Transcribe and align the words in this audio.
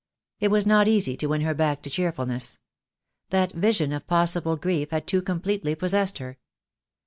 It 0.39 0.49
was 0.49 0.65
not 0.65 0.87
easy 0.87 1.15
to 1.17 1.27
win 1.27 1.41
her 1.41 1.53
back 1.53 1.83
to 1.83 1.89
cheerfulness. 1.91 2.57
That 3.29 3.51
vision 3.53 3.93
of 3.93 4.07
possible 4.07 4.55
grief 4.57 4.89
had 4.89 5.05
too 5.05 5.21
completely 5.21 5.75
possessed 5.75 6.17
her. 6.17 6.39